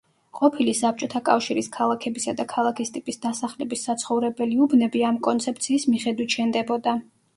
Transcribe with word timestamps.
ყოფილი 0.37 0.71
საბჭოთა 0.77 1.19
კავშირის 1.27 1.67
ქალაქებისა 1.75 2.33
და 2.41 2.45
ქალაქის 2.55 2.91
ტიპის 2.95 3.21
დასახლების 3.27 3.85
საცხოვრებელი 3.91 4.59
უბნები 4.67 5.05
ამ 5.11 5.21
კონცეფციის 5.29 5.87
მიხედვით 5.95 6.39
შენდებოდა. 6.39 6.97